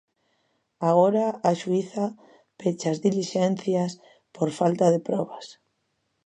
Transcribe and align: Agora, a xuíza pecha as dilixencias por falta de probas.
Agora, 0.89 1.25
a 1.49 1.51
xuíza 1.61 2.05
pecha 2.59 2.87
as 2.93 3.01
dilixencias 3.05 3.91
por 4.35 4.49
falta 4.59 4.85
de 4.93 4.99
probas. 5.07 5.45